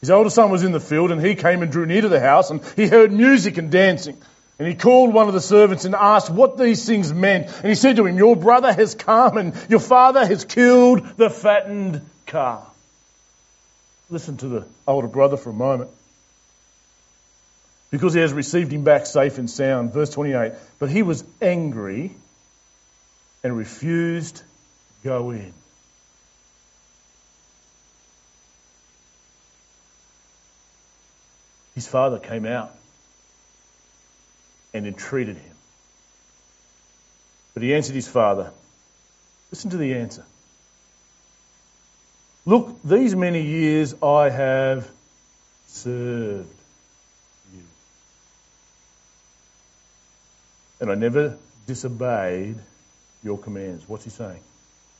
[0.00, 2.20] His older son was in the field and he came and drew near to the
[2.20, 4.16] house and he heard music and dancing.
[4.58, 7.48] And he called one of the servants and asked what these things meant.
[7.48, 11.28] And he said to him, Your brother has come and your father has killed the
[11.28, 12.66] fattened calf.
[14.08, 15.90] Listen to the older brother for a moment
[17.96, 19.94] because he has received him back safe and sound.
[19.94, 20.52] Verse 28.
[20.78, 22.14] But he was angry
[23.42, 24.42] and refused to
[25.02, 25.54] go in.
[31.74, 32.74] His father came out
[34.74, 35.54] and entreated him.
[37.54, 38.50] But he answered his father.
[39.50, 40.24] Listen to the answer.
[42.44, 44.86] Look, these many years I have
[45.68, 46.52] served
[50.80, 52.56] and I never disobeyed
[53.22, 53.88] your commands.
[53.88, 54.40] What's he saying?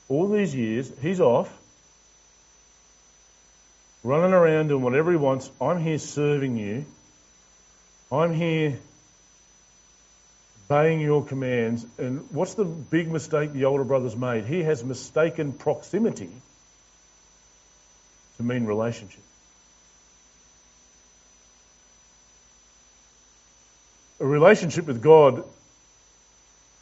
[0.08, 1.52] All these years, he's off,
[4.02, 5.50] running around doing whatever he wants.
[5.60, 6.84] I'm here serving you.
[8.10, 8.78] I'm here
[10.70, 11.84] obeying your commands.
[11.98, 14.44] And what's the big mistake the older brother's made?
[14.46, 16.30] He has mistaken proximity
[18.36, 19.22] to mean relationship.
[24.20, 25.44] A relationship with God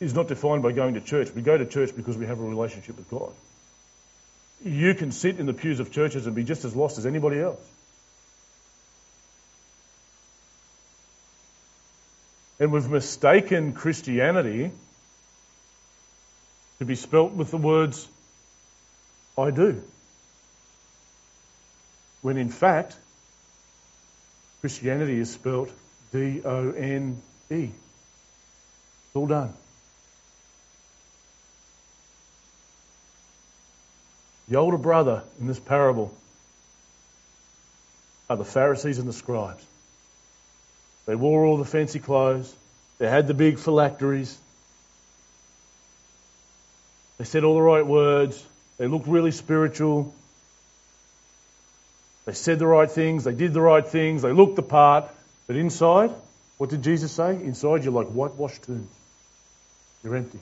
[0.04, 1.30] is not defined by going to church.
[1.34, 3.32] We go to church because we have a relationship with God.
[4.64, 7.40] You can sit in the pews of churches and be just as lost as anybody
[7.40, 7.60] else.
[12.60, 14.70] And we've mistaken Christianity
[16.78, 18.06] to be spelt with the words,
[19.36, 19.82] I do.
[22.22, 22.96] When in fact,
[24.60, 25.70] Christianity is spelt
[26.12, 27.64] D O N E.
[27.64, 27.74] It's
[29.14, 29.52] all done.
[34.54, 36.14] The older brother in this parable
[38.30, 39.66] are the Pharisees and the scribes.
[41.06, 42.54] They wore all the fancy clothes.
[42.98, 44.38] They had the big phylacteries.
[47.18, 48.46] They said all the right words.
[48.78, 50.14] They looked really spiritual.
[52.24, 53.24] They said the right things.
[53.24, 54.22] They did the right things.
[54.22, 55.06] They looked the part.
[55.48, 56.12] But inside,
[56.58, 57.30] what did Jesus say?
[57.34, 58.86] Inside, you're like whitewashed tombs.
[60.04, 60.38] You're empty.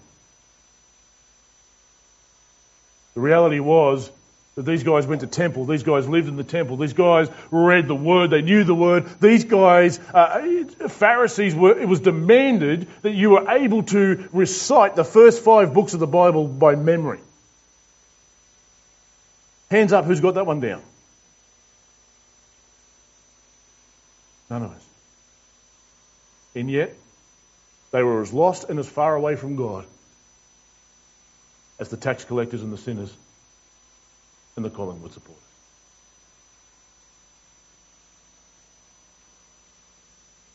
[3.15, 4.11] The reality was
[4.55, 5.65] that these guys went to temple.
[5.65, 6.77] These guys lived in the temple.
[6.77, 8.31] These guys read the word.
[8.31, 9.07] They knew the word.
[9.21, 15.05] These guys, uh, Pharisees, were, it was demanded that you were able to recite the
[15.05, 17.21] first five books of the Bible by memory.
[19.71, 20.83] Hands up, who's got that one down?
[24.51, 24.87] None of us.
[26.55, 26.95] And yet,
[27.91, 29.87] they were as lost and as far away from God
[31.79, 33.13] as the tax collectors and the sinners
[34.57, 35.43] and the Collingwood supporters.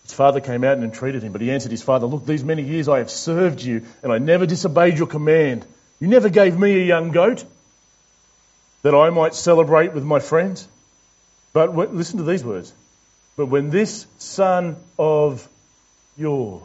[0.03, 2.63] His father came out and entreated him, but he answered his father, Look, these many
[2.63, 5.65] years I have served you, and I never disobeyed your command.
[5.99, 7.43] You never gave me a young goat
[8.83, 10.67] that I might celebrate with my friends.
[11.51, 12.73] But listen to these words.
[13.35, 15.47] But when this son of
[16.15, 16.63] yours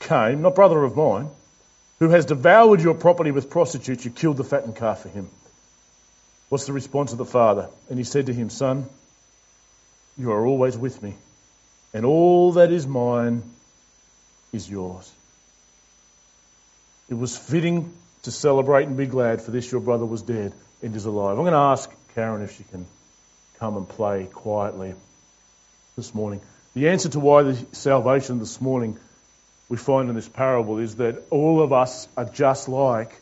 [0.00, 1.30] came, not brother of mine,
[2.02, 5.30] who has devoured your property with prostitutes, you killed the fattened calf for him.
[6.48, 7.68] What's the response of the father?
[7.88, 8.86] And he said to him, Son,
[10.18, 11.14] you are always with me,
[11.94, 13.44] and all that is mine
[14.52, 15.12] is yours.
[17.08, 17.92] It was fitting
[18.22, 21.38] to celebrate and be glad, for this your brother was dead and is alive.
[21.38, 22.84] I'm going to ask Karen if she can
[23.60, 24.94] come and play quietly
[25.94, 26.40] this morning.
[26.74, 28.98] The answer to why the salvation this morning
[29.72, 33.18] we find in this parable is that all of us are just like,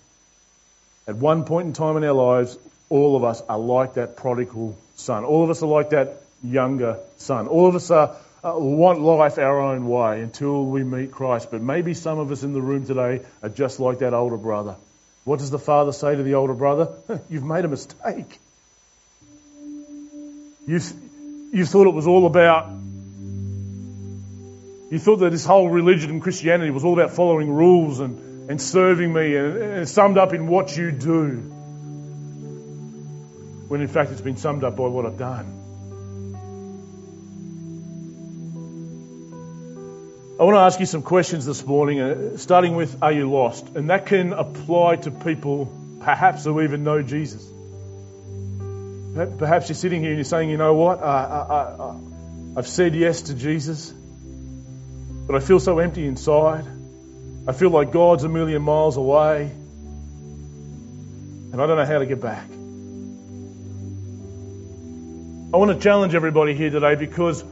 [1.07, 4.77] at one point in time in our lives, all of us are like that prodigal
[4.97, 5.25] son.
[5.25, 7.47] All of us are like that younger son.
[7.47, 11.53] All of us are, uh, want life our own way until we meet Christ.
[11.53, 14.75] But maybe some of us in the room today are just like that older brother.
[15.23, 16.89] What does the father say to the older brother?
[17.31, 18.41] You've made a mistake.
[20.67, 20.93] You've,
[21.53, 22.73] you thought it was all about
[24.91, 28.61] you thought that this whole religion and Christianity was all about following rules and, and
[28.61, 31.37] serving me and, and summed up in what you do.
[33.69, 35.59] When in fact it's been summed up by what I've done.
[40.41, 43.77] I want to ask you some questions this morning, uh, starting with Are you lost?
[43.77, 45.71] And that can apply to people
[46.01, 47.47] perhaps who even know Jesus.
[49.39, 51.01] Perhaps you're sitting here and you're saying, You know what?
[51.01, 51.97] I, I, I,
[52.57, 53.93] I've said yes to Jesus.
[55.27, 56.67] But I feel so empty inside.
[57.47, 59.51] I feel like God's a million miles away.
[61.53, 62.49] And I don't know how to get back.
[65.53, 67.43] I want to challenge everybody here today because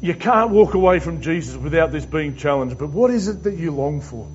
[0.00, 2.78] you can't walk away from Jesus without this being challenged.
[2.78, 4.28] But what is it that you long for?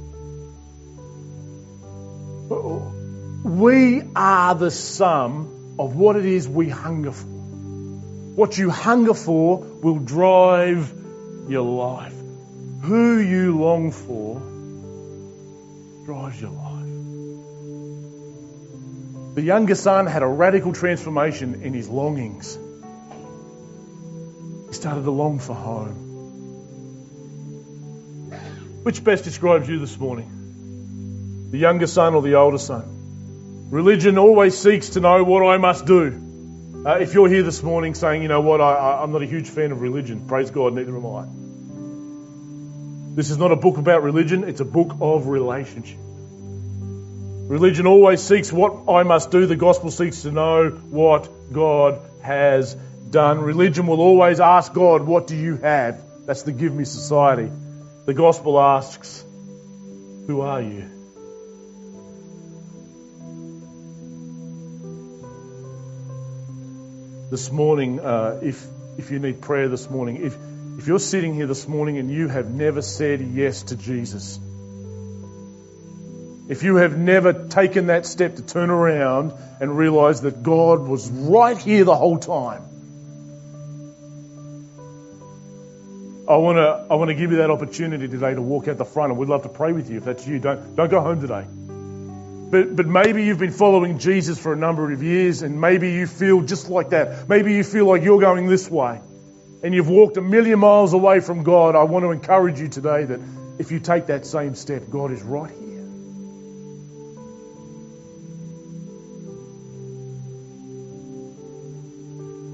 [3.46, 7.28] We are the sum of what it is we hunger for.
[7.28, 10.94] What you hunger for will drive
[11.48, 12.14] your life.
[12.82, 14.40] Who you long for
[16.06, 16.86] drives your life.
[19.36, 22.58] The younger son had a radical transformation in his longings.
[24.68, 26.04] He started to long for home.
[28.84, 31.50] Which best describes you this morning?
[31.52, 33.68] The younger son or the older son?
[33.72, 36.25] Religion always seeks to know what I must do.
[36.86, 39.50] Uh, if you're here this morning saying, you know what, I, am not a huge
[39.50, 41.26] fan of religion, praise God, neither am I.
[43.16, 45.98] This is not a book about religion, it's a book of relationship.
[46.00, 52.76] Religion always seeks what I must do, the gospel seeks to know what God has
[53.10, 53.42] done.
[53.42, 56.00] Religion will always ask God, What do you have?
[56.28, 57.52] That's the give me society.
[58.06, 59.26] The gospel asks,
[60.28, 60.95] Who are you?
[67.36, 68.66] This morning, uh, if,
[68.98, 70.38] if you need prayer this morning, if,
[70.78, 74.40] if you're sitting here this morning and you have never said yes to Jesus,
[76.48, 81.12] if you have never taken that step to turn around and realize that God was
[81.12, 82.64] right here the whole time,
[86.30, 88.86] I want to I want to give you that opportunity today to walk out the
[88.86, 90.40] front, and we'd love to pray with you if that's you.
[90.40, 91.46] Don't don't go home today.
[92.50, 96.06] But but maybe you've been following Jesus for a number of years, and maybe you
[96.06, 97.28] feel just like that.
[97.28, 99.02] Maybe you feel like you're going this way,
[99.64, 101.76] and you've walked a million miles away from God.
[101.76, 103.20] I want to encourage you today that
[103.58, 105.66] if you take that same step, God is right here.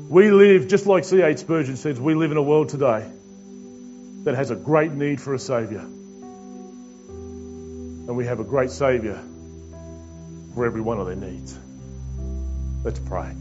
[0.09, 1.37] We live, just like C.H.
[1.37, 3.09] Spurgeon says, we live in a world today
[4.23, 5.81] that has a great need for a Saviour.
[8.07, 9.21] And we have a great Saviour
[10.54, 11.58] for every one of their needs.
[12.84, 13.36] Let's pray.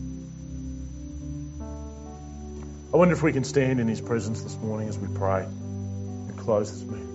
[2.93, 6.37] I wonder if we can stand in His presence this morning as we pray and
[6.37, 7.07] close this meeting.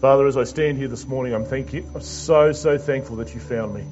[0.00, 3.40] Father, as I stand here this morning, I'm, thanking, I'm so, so thankful that you
[3.40, 3.84] found me.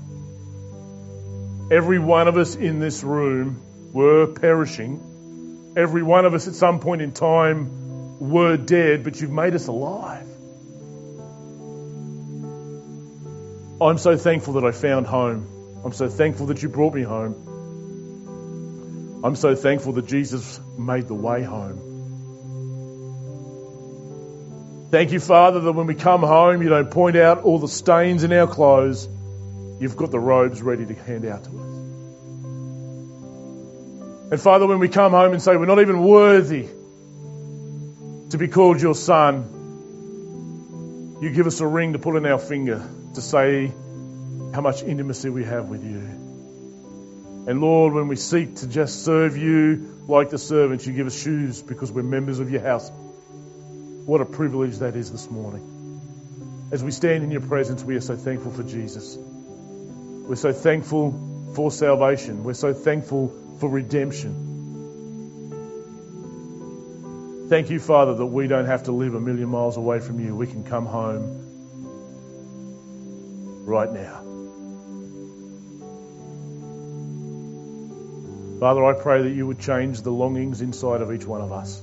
[1.74, 3.60] Every one of us in this room
[3.92, 5.74] were perishing.
[5.76, 7.85] Every one of us at some point in time
[8.18, 10.26] were dead, but you've made us alive.
[13.80, 15.82] I'm so thankful that I found home.
[15.84, 17.34] I'm so thankful that you brought me home.
[19.22, 21.82] I'm so thankful that Jesus made the way home.
[24.90, 28.24] Thank you, Father, that when we come home, you don't point out all the stains
[28.24, 29.08] in our clothes.
[29.78, 31.66] You've got the robes ready to hand out to us.
[34.32, 36.68] And Father, when we come home and say we're not even worthy
[38.30, 39.52] to be called your son,
[41.20, 43.72] you give us a ring to put on our finger to say
[44.52, 45.98] how much intimacy we have with you.
[47.48, 51.22] And Lord, when we seek to just serve you like the servants, you give us
[51.22, 52.90] shoes because we're members of your house.
[52.90, 55.72] What a privilege that is this morning.
[56.72, 59.16] As we stand in your presence, we are so thankful for Jesus.
[59.16, 62.42] We're so thankful for salvation.
[62.42, 64.45] We're so thankful for redemption.
[67.48, 70.34] Thank you, Father, that we don't have to live a million miles away from you.
[70.34, 71.44] We can come home
[73.64, 74.22] right now.
[78.58, 81.82] Father, I pray that you would change the longings inside of each one of us.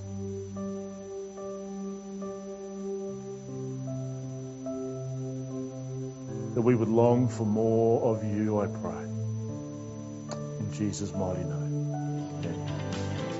[6.54, 9.04] that we would long for more of you, I pray.
[10.60, 11.92] In Jesus' mighty name.
[12.46, 12.83] Amen.